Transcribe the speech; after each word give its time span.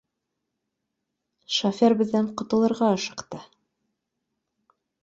—Шофер 1.57 1.97
беҙҙән 2.01 2.33
ҡотолорға 2.43 2.91
ашыҡты. 2.99 3.47